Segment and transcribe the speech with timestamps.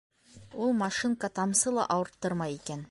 [0.67, 2.79] Ул машинка тамсы ла ауырттырмай икән.